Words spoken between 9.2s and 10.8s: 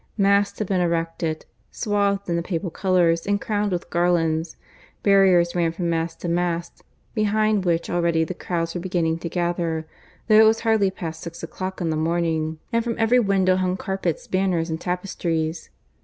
gather, though it was